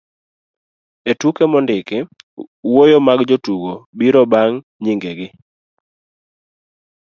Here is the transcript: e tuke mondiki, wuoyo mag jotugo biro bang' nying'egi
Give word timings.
e 1.11 1.11
tuke 1.19 1.43
mondiki, 1.51 1.97
wuoyo 2.71 2.97
mag 3.07 3.19
jotugo 3.29 3.71
biro 3.97 4.21
bang' 4.31 4.57
nying'egi 4.81 5.27